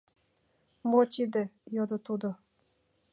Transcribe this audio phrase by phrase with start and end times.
[0.89, 1.43] —Мо тиде?—
[1.75, 2.29] йодо тудо.